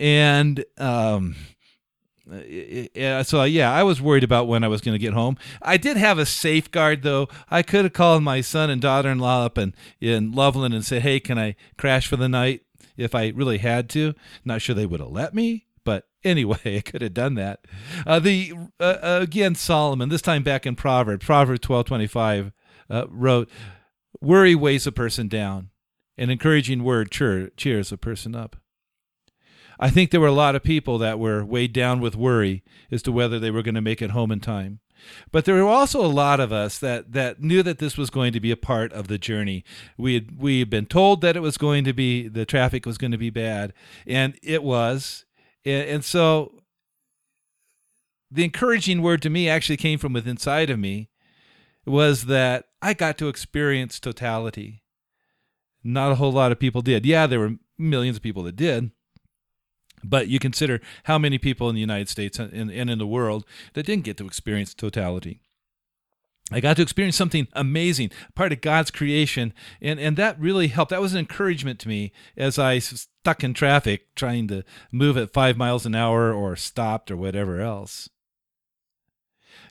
[0.00, 1.36] and um,
[2.30, 5.36] uh, so yeah, I was worried about when I was going to get home.
[5.60, 7.28] I did have a safeguard though.
[7.50, 11.20] I could have called my son and daughter-in-law up in, in Loveland and said, "Hey,
[11.20, 12.62] can I crash for the night?"
[12.96, 14.14] If I really had to.
[14.44, 17.66] Not sure they would have let me, but anyway, I could have done that.
[18.06, 22.52] Uh, the uh, uh again Solomon, this time back in Proverbs, Proverbs twelve twenty five,
[22.88, 23.50] uh, wrote,
[24.20, 25.70] "Worry weighs a person down,
[26.16, 28.56] an encouraging word cheers a person up."
[29.78, 33.02] I think there were a lot of people that were weighed down with worry as
[33.02, 34.80] to whether they were going to make it home in time.
[35.30, 38.32] But there were also a lot of us that, that knew that this was going
[38.32, 39.64] to be a part of the journey.
[39.98, 42.98] We had we had been told that it was going to be the traffic was
[42.98, 43.72] going to be bad,
[44.06, 45.24] and it was.
[45.64, 46.62] And, and so
[48.30, 51.10] the encouraging word to me actually came from within inside of me
[51.86, 54.82] was that I got to experience totality.
[55.82, 57.04] Not a whole lot of people did.
[57.04, 58.90] Yeah, there were millions of people that did.
[60.04, 63.44] But you consider how many people in the United States and, and in the world
[63.72, 65.40] that didn't get to experience totality.
[66.52, 70.90] I got to experience something amazing, part of God's creation, and, and that really helped.
[70.90, 74.62] That was an encouragement to me as I stuck in traffic trying to
[74.92, 78.10] move at five miles an hour or stopped or whatever else.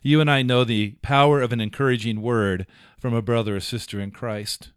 [0.02, 2.66] You and I know the power of an encouraging word
[2.98, 4.70] from a brother or sister in Christ.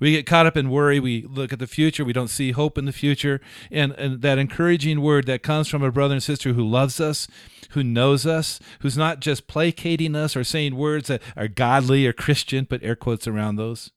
[0.00, 1.00] We get caught up in worry.
[1.00, 2.04] We look at the future.
[2.04, 3.40] We don't see hope in the future.
[3.70, 7.28] And, and that encouraging word that comes from a brother and sister who loves us,
[7.70, 12.12] who knows us, who's not just placating us or saying words that are godly or
[12.12, 13.90] Christian, put air quotes around those.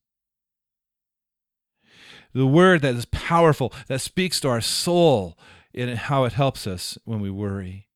[2.33, 5.37] The word that is powerful, that speaks to our soul
[5.73, 7.87] in how it helps us when we worry.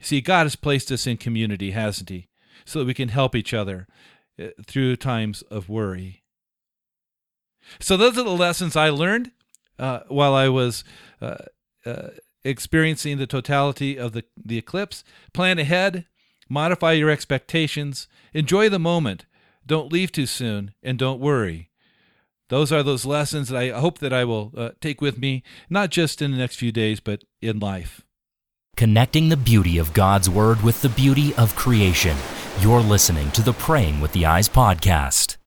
[0.00, 2.28] See, God has placed us in community, hasn't He?
[2.64, 3.86] So that we can help each other
[4.40, 6.22] uh, through times of worry.
[7.80, 9.30] So, those are the lessons I learned
[9.78, 10.84] uh, while I was
[11.20, 11.36] uh,
[11.84, 12.08] uh,
[12.44, 15.04] experiencing the totality of the, the eclipse.
[15.32, 16.06] Plan ahead,
[16.48, 19.26] modify your expectations, enjoy the moment,
[19.66, 21.70] don't leave too soon, and don't worry.
[22.48, 25.90] Those are those lessons that I hope that I will uh, take with me, not
[25.90, 28.02] just in the next few days, but in life
[28.78, 32.16] connecting the beauty of God's Word with the beauty of creation.
[32.60, 35.37] You're listening to the Praying with the Eyes podcast.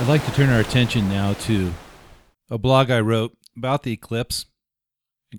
[0.00, 1.74] I'd like to turn our attention now to
[2.48, 4.46] a blog I wrote about the eclipse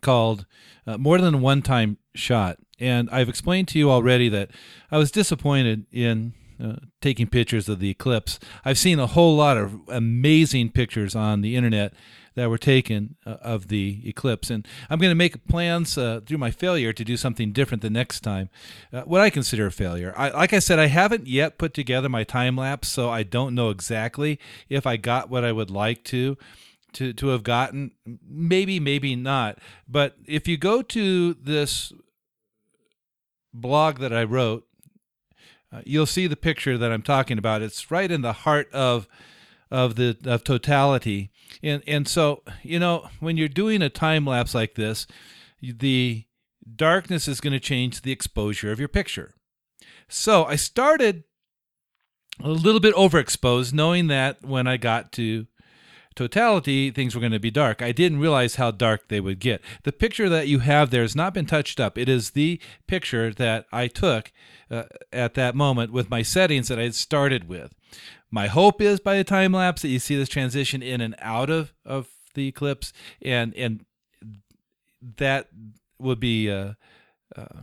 [0.02, 0.46] called
[0.86, 2.58] uh, More Than One Time Shot.
[2.78, 4.52] And I've explained to you already that
[4.92, 8.38] I was disappointed in uh, taking pictures of the eclipse.
[8.66, 11.94] I've seen a whole lot of amazing pictures on the internet
[12.40, 14.50] that were taken uh, of the eclipse.
[14.50, 17.90] And I'm going to make plans uh, through my failure to do something different the
[17.90, 18.50] next time.
[18.94, 20.14] Uh, what I consider a failure.
[20.16, 23.56] I, like I said, I haven't yet put together my time lapse, so I don't
[23.56, 26.38] know exactly if I got what I would like to.
[26.94, 27.92] To, to have gotten
[28.28, 31.94] maybe maybe not but if you go to this
[33.54, 34.66] blog that i wrote
[35.72, 39.08] uh, you'll see the picture that i'm talking about it's right in the heart of
[39.70, 41.30] of the of totality
[41.64, 45.08] and and so you know when you're doing a time lapse like this
[45.62, 46.26] the
[46.76, 49.34] darkness is going to change the exposure of your picture.
[50.08, 51.24] So i started
[52.42, 55.48] a little bit overexposed knowing that when i got to
[56.16, 57.82] totality things were going to be dark.
[57.82, 59.62] I didn't realize how dark they would get.
[59.84, 61.98] The picture that you have there has not been touched up.
[61.98, 64.32] It is the picture that i took
[64.70, 64.84] uh,
[65.14, 67.74] at that moment with my settings that i had started with
[68.32, 71.50] my hope is by the time lapse that you see this transition in and out
[71.50, 73.86] of of the eclipse, and and
[75.18, 75.50] that
[76.00, 76.50] would be.
[76.50, 76.74] Uh,
[77.36, 77.62] uh,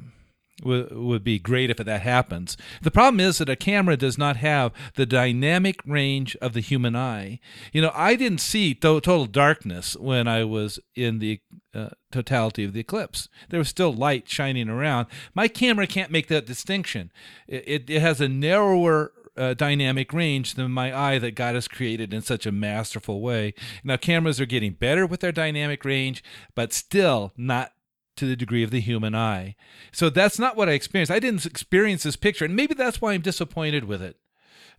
[0.63, 2.57] would, would be great if that happens.
[2.81, 6.97] The problem is that a camera does not have the dynamic range of the human
[6.97, 7.41] eye.
[7.73, 11.41] You know, I didn't see to- total darkness when I was in the
[11.75, 13.29] uh, totality of the eclipse.
[13.51, 15.09] There was still light shining around.
[15.35, 17.13] My camera can't make that distinction.
[17.47, 21.69] It, it, it has a narrower uh, dynamic range than my eye that God has
[21.69, 23.55] created in such a masterful way.
[23.85, 26.23] Now, cameras are getting better with their dynamic range,
[26.55, 27.73] but still not
[28.17, 29.57] to the degree of the human eye.
[29.93, 31.13] So that's not what I experienced.
[31.13, 34.17] I didn't experience this picture, and maybe that's why I'm disappointed with it.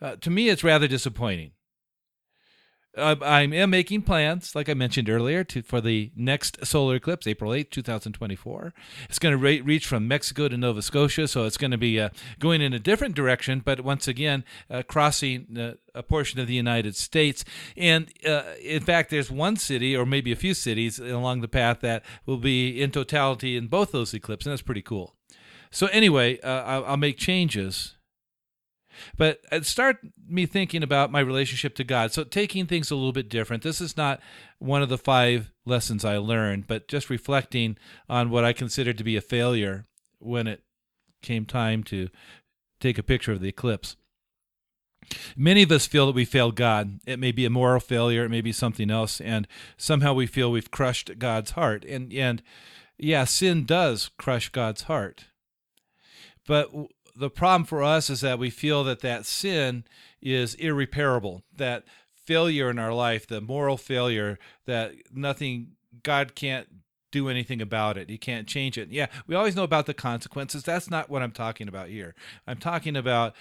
[0.02, 1.52] Uh, to me, it's rather disappointing
[2.98, 7.54] I am making plans, like I mentioned earlier, to for the next solar eclipse, April
[7.54, 8.74] 8, 2024.
[9.10, 12.00] It's going to re- reach from Mexico to Nova Scotia, so it's going to be
[12.00, 16.48] uh, going in a different direction, but once again, uh, crossing uh, a portion of
[16.48, 17.44] the United States.
[17.76, 21.82] And uh, in fact, there's one city, or maybe a few cities along the path
[21.82, 25.14] that will be in totality in both those eclipses, and that's pretty cool.
[25.70, 27.97] So, anyway, uh, I'll, I'll make changes
[29.18, 32.12] but it started me thinking about my relationship to God.
[32.12, 33.64] So taking things a little bit different.
[33.64, 34.20] This is not
[34.60, 37.78] one of the five lessons I learned, but just reflecting
[38.10, 39.86] on what I considered to be a failure
[40.20, 40.64] when it
[41.22, 42.10] came time to
[42.80, 43.96] take a picture of the eclipse.
[45.36, 47.00] Many of us feel that we failed God.
[47.06, 50.52] It may be a moral failure, it may be something else, and somehow we feel
[50.52, 51.86] we've crushed God's heart.
[51.86, 52.44] And and
[52.98, 55.26] yeah, sin does crush God's heart.
[56.46, 56.72] But
[57.18, 59.84] the problem for us is that we feel that that sin
[60.22, 65.72] is irreparable, that failure in our life, the moral failure, that nothing,
[66.04, 66.68] God can't
[67.12, 68.10] do anything about it.
[68.10, 68.90] He can't change it.
[68.90, 70.64] Yeah, we always know about the consequences.
[70.64, 72.14] That's not what I'm talking about here.
[72.46, 73.34] I'm talking about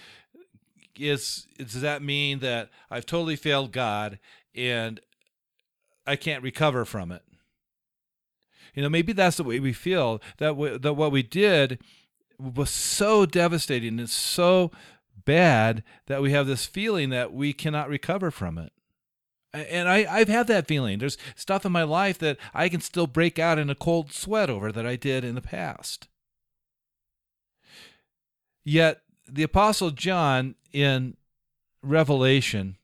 [0.99, 4.17] is does that mean that I've totally failed God
[4.55, 4.99] and
[6.07, 7.21] I can't recover from it?
[8.73, 11.79] You know, maybe that's the way we feel that that what we did
[12.39, 14.71] was so devastating and so
[15.25, 18.71] bad that we have this feeling that we cannot recover from it.
[19.53, 20.99] And I, I've had that feeling.
[20.99, 24.49] There's stuff in my life that I can still break out in a cold sweat
[24.49, 26.07] over that I did in the past.
[28.63, 31.15] Yet the Apostle John in
[31.81, 32.77] Revelation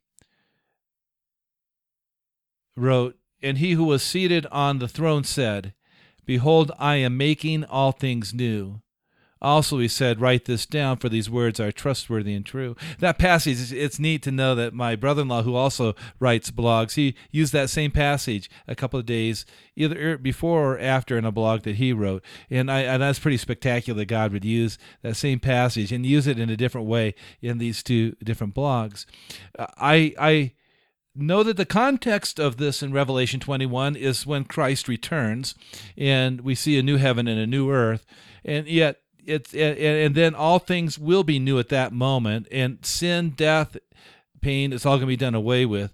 [2.75, 5.73] wrote, And he who was seated on the throne said,
[6.25, 8.81] Behold, I am making all things new.
[9.43, 12.75] Also, he said, Write this down, for these words are trustworthy and true.
[12.99, 16.95] That passage, it's neat to know that my brother in law, who also writes blogs,
[16.95, 21.25] he used that same passage a couple of days, either er, before or after, in
[21.25, 22.23] a blog that he wrote.
[22.49, 26.25] And, I, and that's pretty spectacular that God would use that same passage and use
[26.25, 29.05] it in a different way in these two different blogs.
[29.59, 30.53] Uh, I, I,
[31.15, 35.53] know that the context of this in Revelation 21 is when Christ returns
[35.95, 38.03] and we see a new heaven and a new earth.
[38.43, 43.31] And yet it's and then all things will be new at that moment and sin
[43.31, 43.77] death
[44.41, 45.93] pain it's all going to be done away with.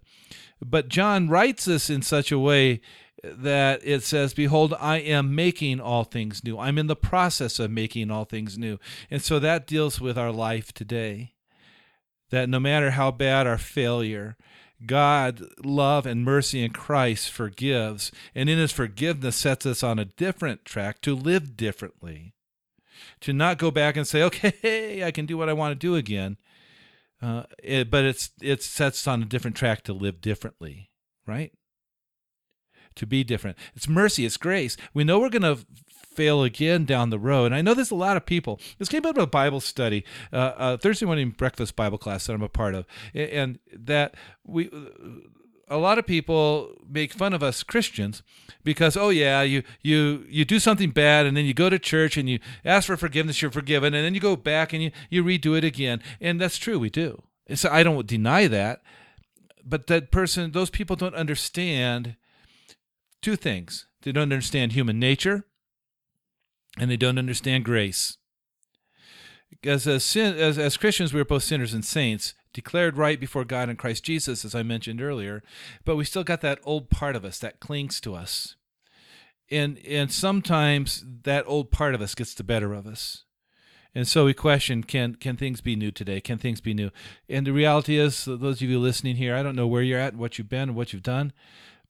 [0.61, 2.81] But john writes this in such a way
[3.23, 6.57] that it says behold i am making all things new.
[6.57, 8.79] I'm in the process of making all things new.
[9.11, 11.33] And so that deals with our life today
[12.29, 14.37] that no matter how bad our failure
[14.85, 20.05] God, love and mercy in Christ forgives, and in his forgiveness sets us on a
[20.05, 22.33] different track to live differently
[23.21, 25.95] to not go back and say, okay, I can do what I want to do
[25.95, 26.37] again.
[27.21, 30.89] Uh, it, but it's it sets on a different track to live differently,
[31.27, 31.51] right?
[32.95, 33.57] To be different.
[33.75, 34.25] It's mercy.
[34.25, 34.77] It's grace.
[34.93, 35.65] We know we're going to
[36.19, 37.47] fail again down the road.
[37.47, 38.59] And I know there's a lot of people.
[38.77, 42.41] This came out of a Bible study, uh, Thursday morning breakfast Bible class that I'm
[42.41, 44.69] a part of, and that we
[45.69, 48.23] a lot of people make fun of us Christians
[48.63, 52.17] because oh yeah you you you do something bad and then you go to church
[52.17, 55.23] and you ask for forgiveness you're forgiven and then you go back and you you
[55.23, 56.01] redo it again.
[56.19, 57.23] And that's true we do.
[57.53, 58.81] So I don't deny that.
[59.63, 62.15] But that person those people don't understand
[63.21, 63.85] two things.
[64.01, 65.45] They don't understand human nature
[66.77, 68.17] and they don't understand grace.
[69.63, 73.45] As as, sin, as, as Christians, we are both sinners and saints, declared right before
[73.45, 75.43] God in Christ Jesus, as I mentioned earlier,
[75.85, 78.55] but we still got that old part of us that clings to us.
[79.51, 83.23] And, and sometimes that old part of us gets the better of us.
[83.95, 86.21] And so we question can can things be new today?
[86.21, 86.91] Can things be new?
[87.27, 90.15] And the reality is, those of you listening here, I don't know where you're at,
[90.15, 91.33] what you've been, what you've done,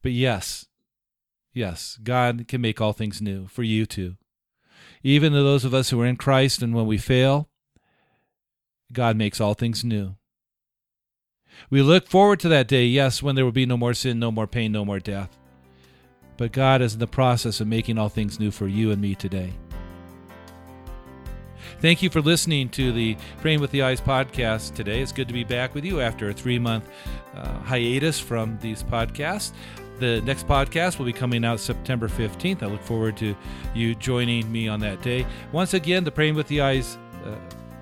[0.02, 0.66] but yes,
[1.54, 4.16] yes, God can make all things new for you too.
[5.04, 7.50] Even to those of us who are in Christ, and when we fail,
[8.94, 10.16] God makes all things new.
[11.70, 14.32] We look forward to that day, yes, when there will be no more sin, no
[14.32, 15.38] more pain, no more death.
[16.38, 19.14] But God is in the process of making all things new for you and me
[19.14, 19.54] today.
[21.82, 25.02] Thank you for listening to the Praying with the Eyes podcast today.
[25.02, 26.90] It's good to be back with you after a three month
[27.36, 29.54] uh, hiatus from these podcasts.
[30.00, 32.64] The next podcast will be coming out September 15th.
[32.64, 33.36] I look forward to
[33.76, 35.26] you joining me on that day.
[35.52, 37.36] Once again, the Praying with the Eyes uh,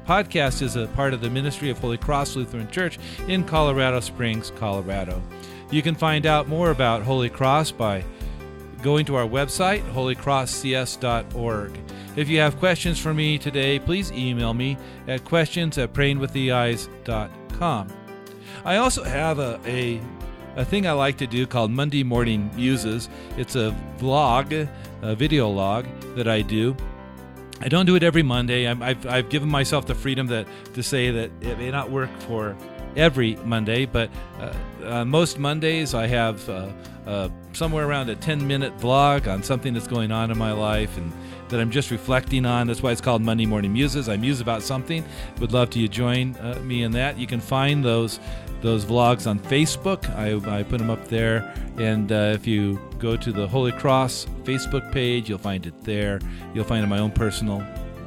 [0.08, 2.97] podcast is a part of the ministry of Holy Cross Lutheran Church
[3.28, 5.22] in Colorado Springs, Colorado.
[5.70, 8.05] You can find out more about Holy Cross by
[8.82, 11.80] going to our website, holycrosscs.org.
[12.16, 14.78] If you have questions for me today, please email me
[15.10, 17.88] at questions at prayingwiththeeyes.com.
[18.64, 19.99] I also have a, a,
[20.55, 23.10] a thing I like to do called Monday Morning Muses.
[23.36, 24.70] It's a vlog,
[25.01, 25.86] a video log
[26.16, 26.78] that I do
[27.60, 28.68] I don't do it every Monday.
[28.68, 32.10] i have I've given myself the freedom that to say that it may not work
[32.22, 32.55] for
[32.95, 34.53] every Monday, but uh,
[34.84, 36.70] uh, most Mondays I have uh,
[37.05, 40.97] uh somewhere around a 10 minute vlog on something that's going on in my life
[40.97, 41.12] and
[41.49, 42.68] that I'm just reflecting on.
[42.68, 44.10] That's why it's called Monday Morning Muses.
[44.10, 45.03] I muse about something.
[45.39, 47.18] Would love to you join uh, me in that.
[47.18, 48.20] You can find those
[48.62, 50.10] those vlogs on Facebook.
[50.16, 51.53] I, I put them up there.
[51.78, 56.20] And uh, if you go to the Holy Cross Facebook page, you'll find it there.
[56.53, 57.62] You'll find it on my own personal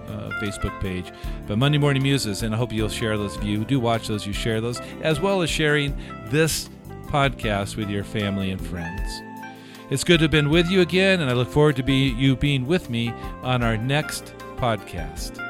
[0.08, 1.12] uh, Facebook page.
[1.46, 3.36] But Monday Morning Muses, and I hope you'll share those.
[3.36, 5.96] If you do watch those, you share those, as well as sharing
[6.26, 6.68] this
[7.06, 9.22] podcast with your family and friends.
[9.90, 12.36] It's good to have been with you again, and I look forward to be you
[12.36, 13.10] being with me
[13.42, 15.49] on our next podcast.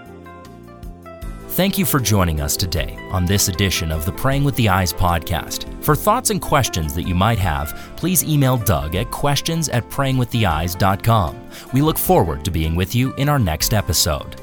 [1.61, 4.95] Thank you for joining us today on this edition of the Praying with the Eyes
[4.95, 5.67] podcast.
[5.85, 11.51] For thoughts and questions that you might have, please email Doug at questions at prayingwiththeeyes.com.
[11.75, 14.41] We look forward to being with you in our next episode.